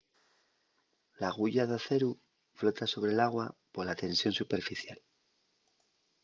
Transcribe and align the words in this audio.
l'aguya 1.23 1.65
d'aceru 1.71 2.09
flota 2.61 2.87
sobre 2.95 3.13
l'agua 3.19 3.45
pola 3.77 3.97
tensión 4.01 4.37
superficial 4.41 5.05